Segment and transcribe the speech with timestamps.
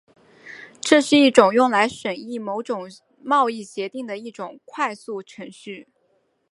[0.81, 2.73] 这是一种用来审议某些
[3.21, 5.89] 贸易协定的一种快速程序。